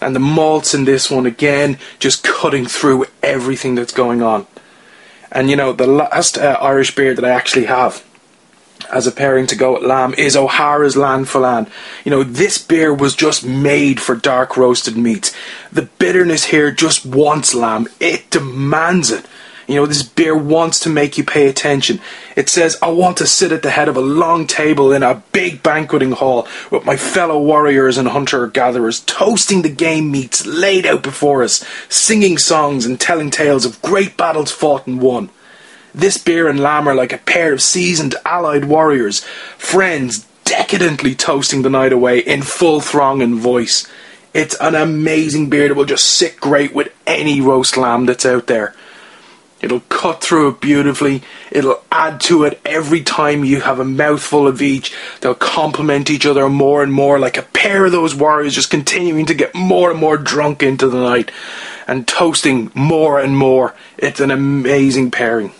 And 0.00 0.16
the 0.16 0.20
malts 0.20 0.74
in 0.74 0.84
this 0.84 1.10
one 1.10 1.26
again, 1.26 1.78
just 2.00 2.24
cutting 2.24 2.66
through 2.66 3.06
everything 3.22 3.76
that's 3.76 3.92
going 3.92 4.22
on. 4.22 4.46
And 5.32 5.50
you 5.50 5.56
know, 5.56 5.72
the 5.72 5.86
last 5.86 6.38
uh, 6.38 6.58
Irish 6.60 6.94
beer 6.94 7.14
that 7.14 7.24
I 7.24 7.30
actually 7.30 7.64
have 7.64 8.04
as 8.92 9.06
a 9.06 9.12
pairing 9.12 9.46
to 9.46 9.56
go 9.56 9.76
at 9.76 9.82
lamb 9.82 10.14
is 10.14 10.36
O'Hara's 10.36 10.94
Leann 10.94 11.24
Folláin. 11.24 11.70
You 12.04 12.10
know, 12.10 12.22
this 12.22 12.58
beer 12.58 12.92
was 12.92 13.16
just 13.16 13.44
made 13.44 14.00
for 14.00 14.14
dark 14.14 14.56
roasted 14.56 14.96
meats. 14.96 15.34
The 15.72 15.82
bitterness 15.82 16.44
here 16.44 16.70
just 16.70 17.06
wants 17.06 17.54
lamb. 17.54 17.88
It 17.98 18.28
demands 18.30 19.10
it. 19.10 19.26
You 19.66 19.76
know, 19.76 19.86
this 19.86 20.02
beer 20.02 20.36
wants 20.36 20.80
to 20.80 20.88
make 20.88 21.16
you 21.16 21.24
pay 21.24 21.48
attention. 21.48 22.00
It 22.36 22.48
says, 22.48 22.78
I 22.82 22.90
want 22.90 23.16
to 23.18 23.26
sit 23.26 23.52
at 23.52 23.62
the 23.62 23.70
head 23.70 23.88
of 23.88 23.96
a 23.96 24.00
long 24.00 24.46
table 24.46 24.92
in 24.92 25.02
a 25.02 25.22
big 25.32 25.62
banqueting 25.62 26.12
hall 26.12 26.48
with 26.70 26.84
my 26.84 26.96
fellow 26.96 27.40
warriors 27.40 27.96
and 27.96 28.08
hunter 28.08 28.46
gatherers, 28.46 29.00
toasting 29.00 29.62
the 29.62 29.68
game 29.68 30.10
meats 30.10 30.44
laid 30.46 30.86
out 30.86 31.02
before 31.02 31.42
us, 31.42 31.64
singing 31.88 32.38
songs 32.38 32.86
and 32.86 33.00
telling 33.00 33.30
tales 33.30 33.64
of 33.64 33.80
great 33.82 34.16
battles 34.16 34.50
fought 34.50 34.86
and 34.86 35.00
won. 35.00 35.30
This 35.94 36.16
beer 36.16 36.48
and 36.48 36.60
lamb 36.60 36.88
are 36.88 36.94
like 36.94 37.12
a 37.12 37.18
pair 37.18 37.52
of 37.52 37.60
seasoned 37.60 38.14
allied 38.24 38.64
warriors, 38.64 39.20
friends 39.58 40.26
decadently 40.44 41.14
toasting 41.14 41.62
the 41.62 41.70
night 41.70 41.92
away 41.92 42.18
in 42.18 42.42
full 42.42 42.80
throng 42.80 43.22
and 43.22 43.36
voice. 43.36 43.86
It's 44.34 44.54
an 44.60 44.74
amazing 44.74 45.50
beer 45.50 45.68
that 45.68 45.74
will 45.74 45.84
just 45.84 46.06
sit 46.06 46.40
great 46.40 46.74
with 46.74 46.92
any 47.06 47.40
roast 47.40 47.76
lamb 47.76 48.06
that's 48.06 48.24
out 48.24 48.46
there. 48.46 48.74
It'll 49.62 49.80
cut 49.88 50.20
through 50.20 50.48
it 50.48 50.60
beautifully. 50.60 51.22
It'll 51.52 51.82
add 51.90 52.20
to 52.22 52.42
it 52.44 52.60
every 52.64 53.02
time 53.02 53.44
you 53.44 53.60
have 53.60 53.78
a 53.78 53.84
mouthful 53.84 54.48
of 54.48 54.60
each. 54.60 54.92
They'll 55.20 55.36
complement 55.36 56.10
each 56.10 56.26
other 56.26 56.48
more 56.48 56.82
and 56.82 56.92
more, 56.92 57.20
like 57.20 57.38
a 57.38 57.42
pair 57.42 57.86
of 57.86 57.92
those 57.92 58.14
warriors 58.14 58.56
just 58.56 58.70
continuing 58.70 59.24
to 59.26 59.34
get 59.34 59.54
more 59.54 59.92
and 59.92 60.00
more 60.00 60.18
drunk 60.18 60.64
into 60.64 60.88
the 60.88 61.00
night 61.00 61.30
and 61.86 62.08
toasting 62.08 62.72
more 62.74 63.20
and 63.20 63.38
more. 63.38 63.74
It's 63.96 64.20
an 64.20 64.32
amazing 64.32 65.12
pairing. 65.12 65.52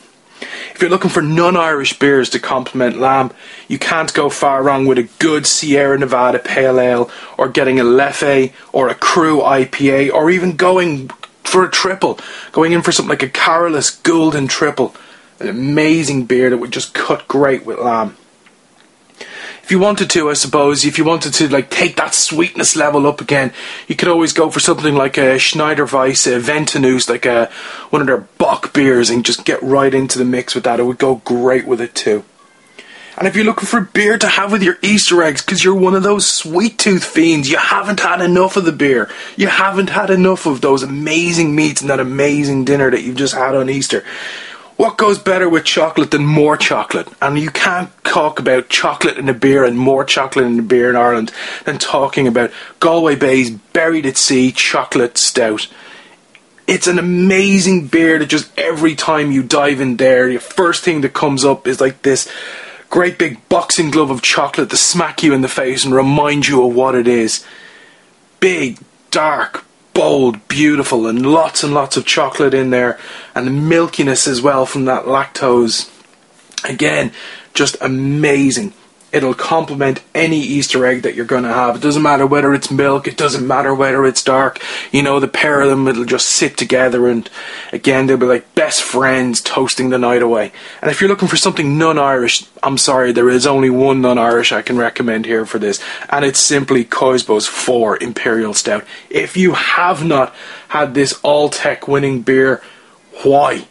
If 0.75 0.81
you're 0.81 0.91
looking 0.91 1.11
for 1.11 1.23
non 1.23 1.57
Irish 1.57 1.99
beers 1.99 2.31
to 2.31 2.41
complement 2.41 2.99
lamb, 2.99 3.31
you 3.69 3.79
can't 3.79 4.13
go 4.13 4.29
far 4.29 4.65
wrong 4.65 4.87
with 4.87 4.99
a 4.99 5.09
good 5.21 5.47
Sierra 5.47 5.97
Nevada 5.97 6.41
Pale 6.41 6.81
Ale 6.81 7.11
or 7.39 7.49
getting 7.49 7.79
a 7.79 7.85
Leffe 7.85 8.53
or 8.73 8.89
a 8.89 8.95
Crew 8.97 9.41
IPA 9.41 10.13
or 10.13 10.31
even 10.31 10.57
going 10.57 11.11
for 11.53 11.65
a 11.65 11.71
triple, 11.71 12.19
going 12.51 12.73
in 12.73 12.83
for 12.83 12.91
something 12.91 13.11
like 13.11 13.23
a 13.23 13.29
Carolus 13.29 13.91
Golden 13.91 14.49
Triple. 14.49 14.95
An 15.39 15.49
amazing 15.49 16.27
beer 16.27 16.51
that 16.51 16.59
would 16.59 16.73
just 16.73 16.95
cut 16.95 17.29
great 17.29 17.65
with 17.65 17.79
lamb 17.79 18.17
if 19.63 19.71
you 19.71 19.79
wanted 19.79 20.11
to, 20.11 20.29
I 20.29 20.33
suppose, 20.33 20.85
if 20.85 20.99
you 20.99 21.05
wanted 21.05 21.35
to 21.35 21.49
like 21.49 21.71
take 21.71 21.97
that 21.97 22.15
sweetness 22.15 22.75
level 22.75 23.07
up 23.07 23.21
again, 23.21 23.53
you 23.87 23.95
could 23.95 24.09
always 24.09 24.33
go 24.33 24.51
for 24.51 24.61
something 24.61 24.95
like 24.95 25.17
a 25.17 25.39
Schneider 25.39 25.85
Weiss, 25.87 26.27
Aventinus, 26.27 27.09
like 27.09 27.25
a 27.25 27.47
one 27.91 28.03
of 28.03 28.09
their 28.09 28.27
Bock 28.39 28.73
beers, 28.73 29.09
and 29.09 29.25
just 29.25 29.45
get 29.45 29.63
right 29.63 29.95
into 29.95 30.19
the 30.19 30.25
mix 30.25 30.55
with 30.55 30.65
that. 30.65 30.81
It 30.81 30.85
would 30.85 30.99
go 30.99 31.17
great 31.25 31.67
with 31.67 31.81
it 31.81 31.95
too. 31.95 32.25
And 33.17 33.29
if 33.29 33.37
you're 33.37 33.45
looking 33.45 33.67
for 33.67 33.83
beer 33.83 34.17
to 34.19 34.27
have 34.27 34.53
with 34.53 34.63
your 34.63 34.79
Easter 34.83 35.23
eggs, 35.23 35.43
because 35.43 35.63
you're 35.63 35.75
one 35.75 35.95
of 35.95 36.03
those 36.03 36.27
sweet 36.27 36.79
tooth 36.79 37.05
fiends, 37.05 37.51
you 37.51 37.59
haven't 37.59 38.01
had 38.01 38.21
enough 38.21 38.57
of 38.57 38.65
the 38.65 38.73
beer. 38.73 39.11
You 39.37 39.49
haven't 39.49 39.91
had 39.91 40.11
enough 40.11 40.47
of 40.47 40.61
those 40.61 40.83
amazing 40.83 41.55
meats 41.55 41.83
and 41.83 41.91
that 41.91 42.01
amazing 42.01 42.65
dinner 42.65 42.91
that 42.91 43.03
you've 43.03 43.17
just 43.17 43.35
had 43.35 43.55
on 43.55 43.69
Easter 43.69 44.05
what 44.83 44.99
goes 44.99 45.19
better 45.19 45.49
with 45.49 45.65
chocolate 45.65 46.11
than 46.11 46.27
more 46.27 46.57
chocolate? 46.57 47.07
And 47.23 47.39
you 47.39 47.51
can't 47.51 47.91
talk 48.05 48.41
about 48.41 48.69
chocolate 48.69 49.17
in 49.17 49.29
a 49.29 49.35
beer 49.35 49.65
and 49.65 49.79
more 49.79 50.05
chocolate 50.05 50.47
in 50.47 50.59
a 50.59 50.63
beer 50.63 50.91
in 50.91 50.97
Ireland 50.97 51.33
than 51.65 51.79
talking 51.79 52.27
about 52.27 52.51
Galway 52.81 53.15
Bay's 53.15 53.51
Buried 53.51 54.07
at 54.07 54.17
Sea 54.17 54.51
Chocolate 54.51 55.19
Stout. 55.19 55.69
It's 56.67 56.89
an 56.89 56.99
amazing 56.99 57.87
beer 57.87 58.19
that 58.19 58.27
just 58.27 58.51
every 58.59 58.97
time 58.97 59.31
you 59.31 59.45
dive 59.45 59.81
in 59.81 59.99
there, 59.99 60.29
the 60.29 60.41
first 60.41 60.83
thing 60.83 61.03
that 61.03 61.13
comes 61.13 61.45
up 61.45 61.69
is 61.69 61.81
like 61.81 62.03
this 62.03 62.29
great 62.93 63.17
big 63.17 63.49
boxing 63.49 63.91
glove 63.91 64.11
of 64.11 64.21
chocolate 64.21 64.69
to 64.69 64.77
smack 64.77 65.23
you 65.23 65.33
in 65.33 65.41
the 65.41 65.49
face 65.49 65.83
and 65.83 65.95
remind 65.95 66.47
you 66.47 66.63
of 66.63 66.75
what 66.75 66.95
it 66.95 67.09
is. 67.09 67.43
Big, 68.39 68.79
dark, 69.11 69.65
bold, 69.95 70.47
beautiful, 70.47 71.07
and 71.07 71.25
lots 71.25 71.65
and 71.65 71.73
lots 71.73 71.97
of 71.97 72.05
chocolate 72.05 72.53
in 72.53 72.69
there, 72.69 72.99
and 73.35 73.47
the 73.47 73.51
milkiness 73.51 74.29
as 74.29 74.43
well 74.43 74.67
from 74.67 74.85
that 74.85 75.07
lactose. 75.07 75.91
Again, 76.69 77.13
just 77.55 77.79
amazing. 77.81 78.75
It'll 79.13 79.35
complement 79.35 80.03
any 80.15 80.41
Easter 80.41 80.87
egg 80.87 81.03
that 81.03 81.15
you're 81.15 81.27
going 81.27 81.43
to 81.43 81.53
have. 81.53 81.77
It 81.77 81.83
doesn't 81.83 82.03
matter 82.03 82.27
whether 82.27 82.55
it's 82.55 82.71
milk, 82.71 83.07
it 83.07 83.19
doesn't 83.19 83.47
matter 83.47 83.75
whether 83.75 84.07
it's 84.07 84.25
dark. 84.25 84.59
You 84.91 85.03
know, 85.03 85.21
the 85.21 85.29
pair 85.29 85.61
of 85.61 85.69
them, 85.69 85.87
it'll 85.87 86.07
just 86.07 86.31
sit 86.31 86.57
together 86.57 87.07
and 87.07 87.29
again, 87.73 88.07
they'll 88.07 88.17
be 88.17 88.25
like 88.25 88.55
best 88.55 88.83
friends 88.83 89.43
toasting 89.43 89.91
the 89.91 89.99
night 89.99 90.23
away. 90.23 90.53
And 90.81 90.91
if 90.91 91.01
you're 91.01 91.11
looking 91.11 91.29
for 91.29 91.37
something 91.37 91.77
non 91.77 91.99
Irish, 91.99 92.47
I'm 92.63 92.79
sorry, 92.79 93.13
there 93.13 93.29
is 93.29 93.47
only 93.47 93.69
one 93.69 94.01
non 94.01 94.19
Irish 94.19 94.51
I 94.51 94.63
can 94.63 94.79
recommend 94.79 95.27
here 95.27 95.45
for 95.45 95.59
this, 95.59 95.83
and 96.09 96.25
it's 96.25 96.41
simply 96.41 96.85
Coisbo's 96.85 97.47
4 97.47 98.03
Imperial 98.03 98.55
Stout. 98.55 98.85
If 99.11 99.37
you 99.37 99.53
have 99.53 100.05
not 100.05 100.35
had 100.69 100.95
this 100.95 101.21
all 101.23 101.51
tech 101.51 101.87
winning 101.87 102.23
beer, 102.23 102.63
why? 103.23 103.67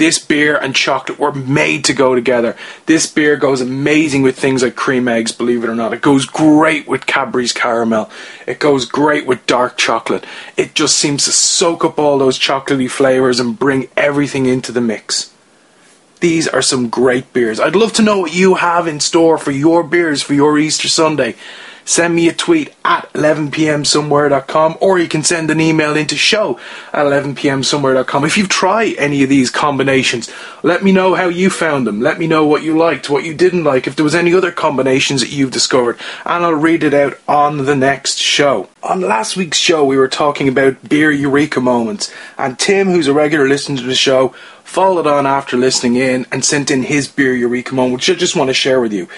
This 0.00 0.18
beer 0.18 0.56
and 0.56 0.74
chocolate 0.74 1.18
were 1.18 1.30
made 1.30 1.84
to 1.84 1.92
go 1.92 2.14
together. 2.14 2.56
This 2.86 3.06
beer 3.06 3.36
goes 3.36 3.60
amazing 3.60 4.22
with 4.22 4.38
things 4.38 4.62
like 4.62 4.74
cream 4.74 5.06
eggs, 5.06 5.30
believe 5.30 5.62
it 5.62 5.68
or 5.68 5.74
not. 5.74 5.92
It 5.92 6.00
goes 6.00 6.24
great 6.24 6.88
with 6.88 7.04
Cadbury's 7.04 7.52
caramel. 7.52 8.10
It 8.46 8.58
goes 8.58 8.86
great 8.86 9.26
with 9.26 9.44
dark 9.44 9.76
chocolate. 9.76 10.24
It 10.56 10.74
just 10.74 10.96
seems 10.96 11.26
to 11.26 11.32
soak 11.32 11.84
up 11.84 11.98
all 11.98 12.16
those 12.16 12.38
chocolatey 12.38 12.90
flavours 12.90 13.40
and 13.40 13.58
bring 13.58 13.88
everything 13.94 14.46
into 14.46 14.72
the 14.72 14.80
mix. 14.80 15.34
These 16.20 16.48
are 16.48 16.62
some 16.62 16.88
great 16.88 17.34
beers. 17.34 17.60
I'd 17.60 17.76
love 17.76 17.92
to 17.92 18.02
know 18.02 18.20
what 18.20 18.32
you 18.32 18.54
have 18.54 18.86
in 18.86 19.00
store 19.00 19.36
for 19.36 19.50
your 19.50 19.82
beers 19.82 20.22
for 20.22 20.32
your 20.32 20.58
Easter 20.58 20.88
Sunday 20.88 21.36
send 21.90 22.14
me 22.14 22.28
a 22.28 22.32
tweet 22.32 22.72
at 22.84 23.12
11pmsomewhere.com 23.14 24.78
or 24.80 25.00
you 25.00 25.08
can 25.08 25.24
send 25.24 25.50
an 25.50 25.60
email 25.60 25.96
into 25.96 26.16
show 26.16 26.58
at 26.92 27.04
11pmsomewhere.com. 27.04 28.24
If 28.24 28.38
you've 28.38 28.48
tried 28.48 28.94
any 28.96 29.24
of 29.24 29.28
these 29.28 29.50
combinations, 29.50 30.30
let 30.62 30.84
me 30.84 30.92
know 30.92 31.14
how 31.14 31.26
you 31.26 31.50
found 31.50 31.88
them. 31.88 32.00
Let 32.00 32.20
me 32.20 32.28
know 32.28 32.46
what 32.46 32.62
you 32.62 32.78
liked, 32.78 33.10
what 33.10 33.24
you 33.24 33.34
didn't 33.34 33.64
like, 33.64 33.88
if 33.88 33.96
there 33.96 34.04
was 34.04 34.14
any 34.14 34.32
other 34.32 34.52
combinations 34.52 35.20
that 35.20 35.32
you've 35.32 35.50
discovered, 35.50 35.98
and 36.24 36.44
I'll 36.44 36.52
read 36.52 36.84
it 36.84 36.94
out 36.94 37.18
on 37.26 37.64
the 37.64 37.74
next 37.74 38.18
show. 38.18 38.68
On 38.84 39.00
last 39.00 39.36
week's 39.36 39.58
show, 39.58 39.84
we 39.84 39.96
were 39.96 40.08
talking 40.08 40.48
about 40.48 40.88
beer 40.88 41.10
eureka 41.10 41.60
moments, 41.60 42.12
and 42.38 42.56
Tim, 42.56 42.86
who's 42.86 43.08
a 43.08 43.12
regular 43.12 43.48
listener 43.48 43.78
to 43.78 43.82
the 43.82 43.94
show, 43.96 44.28
followed 44.62 45.08
on 45.08 45.26
after 45.26 45.56
listening 45.56 45.96
in 45.96 46.24
and 46.30 46.44
sent 46.44 46.70
in 46.70 46.84
his 46.84 47.08
beer 47.08 47.34
eureka 47.34 47.74
moment, 47.74 47.94
which 47.94 48.10
I 48.10 48.14
just 48.14 48.36
want 48.36 48.48
to 48.48 48.54
share 48.54 48.80
with 48.80 48.92
you. 48.92 49.08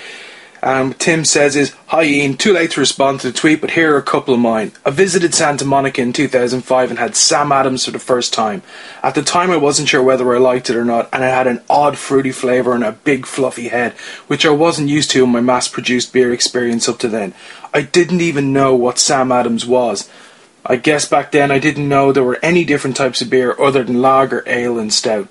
Um, 0.65 0.95
Tim 0.95 1.25
says 1.25 1.57
is, 1.57 1.75
Hi 1.89 2.05
Ian, 2.05 2.37
too 2.37 2.53
late 2.53 2.71
to 2.73 2.81
respond 2.81 3.21
to 3.21 3.33
the 3.33 3.37
tweet, 3.37 3.61
but 3.61 3.73
here 3.73 3.95
are 3.95 3.99
a 3.99 4.03
couple 4.03 4.33
of 4.33 4.39
mine. 4.39 4.71
I 4.87 4.91
visited 4.91 5.35
Santa 5.35 5.65
Monica 5.65 6.01
in 6.01 6.13
2005 6.13 6.91
and 6.91 7.01
had 7.01 7.17
Sam 7.17 7.51
Adams 7.51 7.85
for 7.85 7.91
the 7.91 7.99
first 7.99 8.33
time. 8.33 8.63
At 9.03 9.17
the 9.17 9.23
time 9.23 9.51
I 9.51 9.57
wasn't 9.57 9.89
sure 9.89 10.05
whether 10.05 10.33
I 10.33 10.39
liked 10.39 10.71
it 10.71 10.77
or 10.77 10.85
not, 10.85 11.09
and 11.13 11.25
it 11.25 11.27
had 11.27 11.49
an 11.49 11.63
odd 11.69 11.99
fruity 11.99 12.31
flavour 12.31 12.75
and 12.75 12.85
a 12.85 12.93
big 12.93 13.27
fluffy 13.27 13.69
head, 13.69 13.95
which 14.29 14.47
I 14.47 14.51
wasn't 14.51 14.89
used 14.89 15.11
to 15.11 15.25
in 15.25 15.31
my 15.31 15.41
mass-produced 15.41 16.13
beer 16.13 16.33
experience 16.33 16.89
up 16.89 17.01
to 17.01 17.09
then. 17.09 17.35
I 17.75 17.83
didn't 17.83 18.21
even 18.21 18.53
know 18.53 18.73
what 18.77 19.01
Sam 19.01 19.33
Adams 19.33 19.67
was. 19.67 20.09
I 20.65 20.77
guess 20.77 21.09
back 21.09 21.33
then 21.33 21.51
I 21.51 21.59
didn't 21.59 21.89
know 21.89 22.13
there 22.13 22.23
were 22.23 22.39
any 22.41 22.65
different 22.65 22.97
types 22.97 23.21
of 23.21 23.31
beer 23.31 23.61
other 23.61 23.83
than 23.83 24.01
lager, 24.01 24.45
ale 24.47 24.79
and 24.79 24.93
stout. 24.93 25.29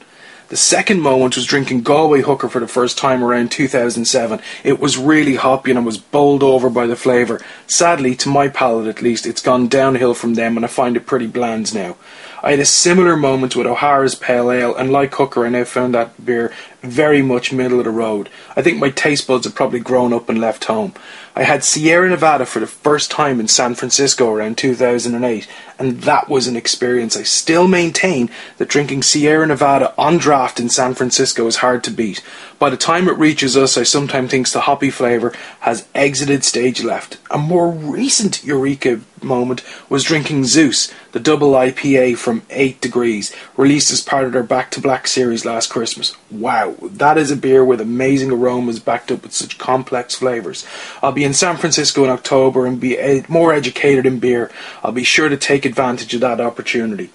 The 0.52 0.58
second 0.58 1.00
moment 1.00 1.38
was 1.38 1.46
drinking 1.46 1.84
Galway 1.84 2.24
Hooker 2.24 2.50
for 2.50 2.60
the 2.60 2.68
first 2.68 2.98
time 2.98 3.24
around 3.24 3.52
2007. 3.54 4.42
It 4.66 4.82
was 4.82 4.98
really 4.98 5.36
hoppy 5.36 5.72
and 5.72 5.80
I 5.80 5.82
was 5.82 5.98
bowled 5.98 6.44
over 6.44 6.70
by 6.70 6.88
the 6.88 6.98
flavour. 6.98 7.40
Sadly, 7.68 8.16
to 8.16 8.28
my 8.28 8.50
palate 8.50 8.90
at 8.90 9.02
least, 9.02 9.26
it's 9.26 9.42
gone 9.42 9.70
downhill 9.70 10.14
from 10.14 10.34
them 10.34 10.58
and 10.58 10.66
I 10.66 10.68
find 10.68 10.98
it 10.98 11.06
pretty 11.06 11.28
bland 11.28 11.74
now. 11.74 11.96
I 12.44 12.52
had 12.52 12.60
a 12.60 12.66
similar 12.66 13.16
moment 13.16 13.56
with 13.56 13.66
O'Hara's 13.66 14.16
Pale 14.16 14.52
Ale, 14.52 14.76
and 14.76 14.92
like 14.92 15.14
Hooker, 15.14 15.46
I 15.46 15.50
now 15.50 15.64
found 15.64 15.94
that 15.94 16.26
beer 16.26 16.52
very 16.82 17.22
much 17.22 17.54
middle 17.54 17.80
of 17.80 17.86
the 17.86 17.92
road. 17.92 18.28
I 18.54 18.62
think 18.62 18.78
my 18.78 18.90
taste 18.90 19.28
buds 19.28 19.46
have 19.46 19.56
probably 19.56 19.80
grown 19.80 20.12
up 20.12 20.28
and 20.28 20.42
left 20.42 20.66
home. 20.66 20.94
I 21.36 21.44
had 21.44 21.64
Sierra 21.64 22.10
Nevada 22.10 22.46
for 22.46 22.60
the 22.60 22.68
first 22.68 23.10
time 23.10 23.40
in 23.40 23.48
San 23.48 23.76
Francisco 23.76 24.32
around 24.32 24.58
2008, 24.58 25.48
and 25.80 26.02
that 26.02 26.28
was 26.28 26.48
an 26.48 26.58
experience. 26.58 27.16
I 27.16 27.24
still 27.24 27.68
maintain 27.68 28.30
that 28.58 28.68
drinking 28.68 29.04
Sierra 29.04 29.48
Nevada 29.48 29.94
on 29.98 30.18
draft 30.18 30.60
in 30.60 30.70
San 30.70 30.94
Francisco 30.94 31.48
is 31.48 31.58
hard 31.58 31.84
to 31.86 31.92
beat. 31.92 32.22
By 32.60 32.70
the 32.70 32.78
time 32.78 33.08
it 33.08 33.18
reaches 33.18 33.56
us, 33.56 33.78
I 33.78 33.84
sometimes 33.84 34.30
think 34.30 34.50
the 34.50 34.62
hoppy 34.62 34.90
flavour 34.90 35.34
has 35.62 35.88
exited 35.96 36.44
stage 36.44 36.84
left. 36.84 37.18
A 37.30 37.38
more 37.38 37.70
recent 37.72 38.44
Eureka 38.44 39.00
moment 39.24 39.64
was 39.90 40.04
drinking 40.04 40.46
Zeus, 40.46 40.92
the 41.12 41.20
double 41.20 41.52
IPA 41.52 42.18
from 42.18 42.44
8 42.50 42.82
Degrees, 42.82 43.36
released 43.58 43.92
as 43.92 44.02
part 44.02 44.26
of 44.26 44.34
their 44.34 44.44
Back 44.44 44.72
to 44.72 44.82
Black 44.82 45.08
series 45.08 45.46
last 45.46 45.70
Christmas. 45.70 46.16
Wow, 46.30 46.76
that 46.82 47.18
is 47.18 47.32
a 47.32 47.36
beer 47.36 47.64
with 47.64 47.82
amazing 47.82 48.32
aromas 48.32 48.80
backed 48.80 49.12
up 49.12 49.24
with 49.24 49.34
such 49.34 49.58
complex 49.58 50.16
flavours. 50.16 50.66
I'll 51.02 51.12
be 51.12 51.24
in 51.24 51.34
San 51.34 51.58
Francisco 51.58 52.04
in 52.04 52.10
October 52.10 52.66
and 52.66 52.80
be 52.80 53.24
more 53.28 53.54
educated 53.54 54.06
in 54.06 54.20
beer. 54.20 54.52
I'll 54.84 54.92
be 54.92 55.04
sure 55.04 55.30
to 55.30 55.38
take 55.38 55.66
advantage 55.66 56.14
of 56.14 56.22
that 56.22 56.42
opportunity. 56.42 57.10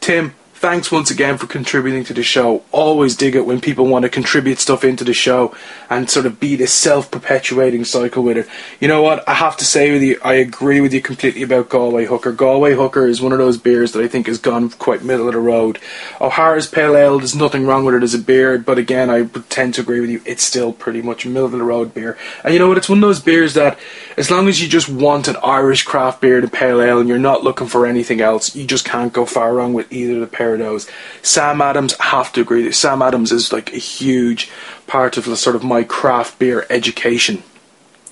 Tim, 0.00 0.34
thanks 0.58 0.90
once 0.90 1.08
again 1.08 1.38
for 1.38 1.46
contributing 1.46 2.02
to 2.02 2.12
the 2.12 2.22
show. 2.24 2.64
Always 2.72 3.14
dig 3.14 3.36
it 3.36 3.46
when 3.46 3.60
people 3.60 3.86
want 3.86 4.02
to 4.02 4.08
contribute 4.08 4.58
stuff 4.58 4.82
into 4.82 5.04
the 5.04 5.14
show 5.14 5.54
and 5.88 6.10
sort 6.10 6.26
of 6.26 6.40
be 6.40 6.56
this 6.56 6.72
self 6.72 7.12
perpetuating 7.12 7.84
cycle 7.84 8.24
with 8.24 8.36
it. 8.36 8.48
You 8.80 8.88
know 8.88 9.00
what? 9.00 9.26
I 9.28 9.34
have 9.34 9.56
to 9.58 9.64
say 9.64 9.92
with 9.92 10.02
you, 10.02 10.18
I 10.24 10.34
agree 10.34 10.80
with 10.80 10.92
you 10.92 11.00
completely 11.00 11.42
about 11.42 11.68
Galway 11.68 12.06
Hooker. 12.06 12.32
Galway 12.32 12.74
Hooker 12.74 13.06
is 13.06 13.20
one 13.20 13.30
of 13.30 13.38
those 13.38 13.56
beers 13.56 13.92
that 13.92 14.02
I 14.02 14.08
think 14.08 14.26
has 14.26 14.38
gone 14.38 14.70
quite 14.70 15.04
middle 15.04 15.28
of 15.28 15.34
the 15.34 15.40
road. 15.40 15.78
O'Hara's 16.20 16.66
Pale 16.66 16.96
Ale, 16.96 17.18
there's 17.18 17.36
nothing 17.36 17.64
wrong 17.64 17.84
with 17.84 17.94
it 17.94 18.02
as 18.02 18.14
a 18.14 18.18
beer, 18.18 18.58
but 18.58 18.78
again, 18.78 19.10
I 19.10 19.26
tend 19.48 19.74
to 19.74 19.82
agree 19.82 20.00
with 20.00 20.10
you. 20.10 20.20
It's 20.26 20.42
still 20.42 20.72
pretty 20.72 21.02
much 21.02 21.24
middle 21.24 21.44
of 21.44 21.52
the 21.52 21.62
road 21.62 21.94
beer. 21.94 22.18
And 22.42 22.52
you 22.52 22.58
know 22.58 22.66
what? 22.66 22.78
It's 22.78 22.88
one 22.88 22.98
of 22.98 23.02
those 23.02 23.20
beers 23.20 23.54
that, 23.54 23.78
as 24.16 24.28
long 24.28 24.48
as 24.48 24.60
you 24.60 24.68
just 24.68 24.88
want 24.88 25.28
an 25.28 25.36
Irish 25.36 25.84
craft 25.84 26.20
beer 26.20 26.40
to 26.40 26.48
Pale 26.48 26.82
Ale 26.82 26.98
and 26.98 27.08
you're 27.08 27.18
not 27.18 27.44
looking 27.44 27.68
for 27.68 27.86
anything 27.86 28.20
else, 28.20 28.56
you 28.56 28.66
just 28.66 28.84
can't 28.84 29.12
go 29.12 29.24
far 29.24 29.54
wrong 29.54 29.72
with 29.72 29.92
either 29.92 30.18
the 30.18 30.26
pair 30.26 30.47
of 30.54 30.60
those. 30.60 30.88
Sam 31.22 31.60
Adams, 31.60 31.94
I 32.00 32.04
have 32.04 32.32
to 32.34 32.40
agree. 32.40 32.70
Sam 32.72 33.02
Adams 33.02 33.32
is 33.32 33.52
like 33.52 33.72
a 33.72 33.78
huge 33.78 34.50
part 34.86 35.16
of 35.16 35.24
the 35.24 35.36
sort 35.36 35.56
of 35.56 35.64
my 35.64 35.84
craft 35.84 36.38
beer 36.38 36.66
education 36.70 37.42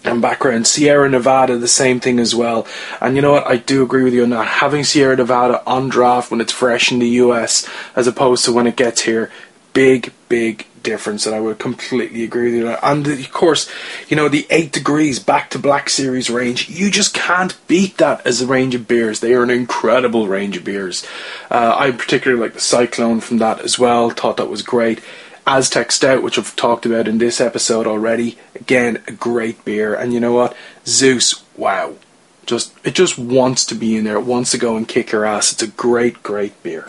and 0.05 0.23
background. 0.23 0.67
Sierra 0.67 1.09
Nevada, 1.09 1.59
the 1.59 1.69
same 1.69 2.01
thing 2.01 2.19
as 2.19 2.35
well. 2.35 2.67
And 3.01 3.17
you 3.17 3.23
know 3.23 3.33
what? 3.33 3.47
I 3.47 3.57
do 3.57 3.83
agree 3.83 4.05
with 4.05 4.15
you 4.15 4.23
on 4.23 4.31
that. 4.31 4.47
Having 4.47 4.85
Sierra 4.85 5.17
Nevada 5.17 5.63
on 5.67 5.89
draft 5.89 6.31
when 6.31 6.41
it's 6.41 6.53
fresh 6.53 6.93
in 6.93 6.99
the 6.99 7.09
US 7.09 7.69
as 7.95 8.07
opposed 8.07 8.45
to 8.45 8.53
when 8.53 8.67
it 8.67 8.77
gets 8.77 9.03
here, 9.03 9.31
big, 9.73 10.13
big 10.29 10.67
difference, 10.87 11.27
and 11.27 11.35
I 11.35 11.41
would 11.41 11.59
completely 11.59 12.23
agree 12.23 12.53
with 12.53 12.61
you. 12.61 12.69
And 12.69 13.07
of 13.07 13.33
course, 13.33 13.69
you 14.09 14.17
know, 14.17 14.29
the 14.29 14.47
8 14.49 14.73
Degrees 14.73 15.19
Back 15.19 15.51
to 15.51 15.59
Black 15.59 15.91
Series 15.91 16.31
range, 16.31 16.69
you 16.71 16.91
just 16.91 17.13
can't 17.13 17.59
beat 17.67 17.99
that 17.99 18.25
as 18.25 18.41
a 18.41 18.47
range 18.47 18.75
of 18.77 18.87
beers. 18.87 19.19
They 19.21 19.35
are 19.35 19.43
an 19.43 19.51
incredible 19.51 20.29
range 20.29 20.57
of 20.57 20.65
beers. 20.65 21.05
Uh, 21.51 21.75
I 21.77 21.91
particularly 21.91 22.41
like 22.41 22.55
the 22.55 22.61
Cyclone 22.61 23.21
from 23.21 23.39
that 23.39 23.61
as 23.61 23.79
well, 23.79 24.11
thought 24.11 24.37
that 24.37 24.49
was 24.49 24.63
great. 24.63 25.01
Aztec 25.45 25.93
Stout, 25.93 26.23
which 26.23 26.39
I've 26.39 26.57
talked 26.57 26.87
about 26.87 27.09
in 27.09 27.19
this 27.19 27.41
episode 27.41 27.87
already, 27.87 28.39
again, 28.55 29.03
a 29.07 29.13
great 29.13 29.65
beer. 29.65 29.95
And 29.95 30.13
you 30.13 30.21
know 30.21 30.33
what? 30.33 30.57
Zeus, 30.87 31.43
wow. 31.57 31.95
Just 32.47 32.73
it 32.85 32.95
just 32.95 33.19
wants 33.19 33.65
to 33.67 33.75
be 33.75 33.97
in 33.97 34.05
there. 34.05 34.17
It 34.17 34.25
wants 34.25 34.53
to 34.53 34.59
go 34.59 34.77
and 34.77 34.87
kick 34.87 35.11
your 35.11 35.25
ass. 35.25 35.53
It's 35.53 35.63
a 35.63 35.67
great, 35.67 36.23
great 36.23 36.63
beer. 36.63 36.87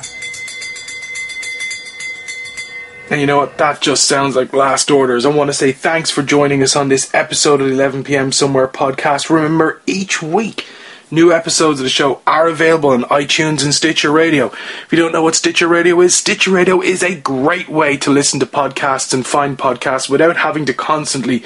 And 3.10 3.22
you 3.22 3.28
know 3.28 3.38
what? 3.38 3.58
That 3.58 3.80
just 3.80 4.04
sounds 4.04 4.36
like 4.36 4.52
last 4.52 4.92
orders. 4.92 5.26
I 5.26 5.30
want 5.30 5.50
to 5.50 5.54
say 5.54 5.72
thanks 5.72 6.12
for 6.12 6.24
joining 6.24 6.62
us 6.62 6.76
on 6.76 6.90
this 6.90 7.14
episode 7.14 7.62
of 7.62 7.68
the 7.68 7.74
11 7.74 8.04
p.m. 8.04 8.34
Somewhere 8.34 8.68
podcast. 8.68 9.30
Remember, 9.30 9.82
each 9.86 10.22
week, 10.22 10.66
new 11.10 11.32
episodes 11.32 11.80
of 11.80 11.86
the 11.86 11.90
show 11.90 12.22
are 12.28 12.50
available 12.50 12.90
on 12.90 13.04
iTunes 13.04 13.64
and 13.64 13.74
Stitcher 13.74 14.12
Radio. 14.12 14.48
If 14.48 14.88
you 14.92 14.98
don't 14.98 15.14
know 15.14 15.24
what 15.24 15.36
Stitcher 15.36 15.70
Radio 15.70 16.02
is, 16.02 16.16
Stitcher 16.16 16.52
Radio 16.52 16.82
is 16.82 17.02
a 17.02 17.16
great 17.16 17.70
way 17.70 17.96
to 17.96 18.12
listen 18.12 18.42
to 18.42 18.46
podcasts 18.46 19.14
and 19.14 19.26
find 19.26 19.58
podcasts 19.58 20.10
without 20.10 20.36
having 20.36 20.66
to 20.66 20.74
constantly 20.74 21.46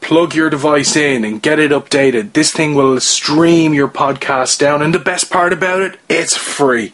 plug 0.00 0.36
your 0.36 0.50
device 0.50 0.94
in 0.94 1.24
and 1.24 1.42
get 1.42 1.58
it 1.58 1.72
updated. 1.72 2.32
This 2.32 2.52
thing 2.52 2.76
will 2.76 3.00
stream 3.00 3.74
your 3.74 3.88
podcast 3.88 4.60
down, 4.60 4.82
and 4.82 4.94
the 4.94 5.00
best 5.00 5.32
part 5.32 5.52
about 5.52 5.80
it, 5.80 5.98
it's 6.08 6.36
free. 6.36 6.92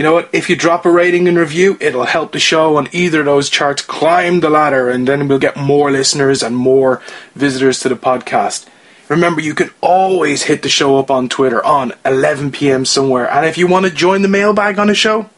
You 0.00 0.04
know 0.04 0.14
what? 0.14 0.30
If 0.32 0.48
you 0.48 0.56
drop 0.56 0.86
a 0.86 0.90
rating 0.90 1.28
and 1.28 1.36
review, 1.36 1.76
it'll 1.78 2.06
help 2.06 2.32
the 2.32 2.38
show 2.38 2.78
on 2.78 2.88
either 2.90 3.20
of 3.20 3.26
those 3.26 3.50
charts 3.50 3.82
climb 3.82 4.40
the 4.40 4.48
ladder, 4.48 4.88
and 4.88 5.06
then 5.06 5.28
we'll 5.28 5.38
get 5.38 5.58
more 5.58 5.90
listeners 5.90 6.42
and 6.42 6.56
more 6.56 7.02
visitors 7.34 7.80
to 7.80 7.90
the 7.90 7.96
podcast. 7.96 8.66
Remember, 9.10 9.42
you 9.42 9.54
can 9.54 9.68
always 9.82 10.44
hit 10.44 10.62
the 10.62 10.70
show 10.70 10.98
up 10.98 11.10
on 11.10 11.28
Twitter 11.28 11.62
on 11.62 11.92
11 12.06 12.50
p.m. 12.50 12.86
somewhere. 12.86 13.30
And 13.30 13.44
if 13.44 13.58
you 13.58 13.66
want 13.66 13.84
to 13.84 13.92
join 13.92 14.22
the 14.22 14.28
mailbag 14.28 14.78
on 14.78 14.86
the 14.86 14.94
show, 14.94 15.28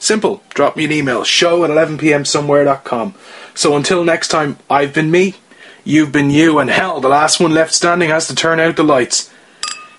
simple. 0.00 0.42
Drop 0.50 0.76
me 0.76 0.86
an 0.86 0.90
email, 0.90 1.22
show 1.22 1.62
at 1.62 1.70
11 1.70 1.98
p.m. 1.98 2.24
somewhere.com. 2.24 3.14
So 3.54 3.76
until 3.76 4.02
next 4.02 4.32
time, 4.32 4.58
I've 4.68 4.92
been 4.92 5.12
me, 5.12 5.36
you've 5.84 6.10
been 6.10 6.30
you, 6.30 6.58
and 6.58 6.70
hell, 6.70 6.98
the 6.98 7.08
last 7.08 7.38
one 7.38 7.54
left 7.54 7.72
standing 7.72 8.10
has 8.10 8.26
to 8.26 8.34
turn 8.34 8.58
out 8.58 8.74
the 8.74 8.82
lights. 8.82 9.32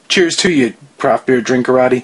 Cheers 0.10 0.36
to 0.40 0.52
you, 0.52 0.74
craft 0.98 1.26
beer 1.26 1.42
drinkerati. 1.42 2.04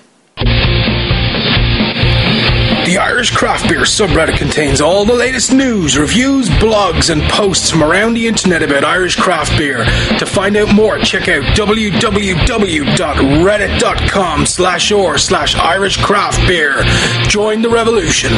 The 2.86 2.98
Irish 3.00 3.36
Craft 3.36 3.68
Beer 3.68 3.82
subreddit 3.82 4.38
contains 4.38 4.80
all 4.80 5.06
the 5.06 5.14
latest 5.16 5.52
news, 5.52 5.98
reviews, 5.98 6.48
blogs, 6.50 7.10
and 7.10 7.24
posts 7.32 7.72
from 7.72 7.84
around 7.84 8.14
the 8.14 8.28
internet 8.28 8.62
about 8.62 8.84
Irish 8.84 9.16
craft 9.16 9.58
beer. 9.58 9.84
To 10.20 10.26
find 10.28 10.56
out 10.56 10.72
more, 10.72 11.00
check 11.00 11.28
out 11.28 11.42
www.reddit.com 11.58 14.46
slash 14.46 14.92
or 14.92 15.18
slash 15.18 15.56
Irish 15.56 15.98
craft 15.98 16.48
beer. 16.48 16.84
Join 17.28 17.64
the 17.64 17.70
revolution. 17.70 18.32